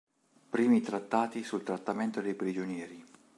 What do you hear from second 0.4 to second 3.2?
Primi trattati sul trattamento dei prigionieri.